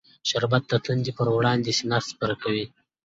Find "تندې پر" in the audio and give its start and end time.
0.85-1.27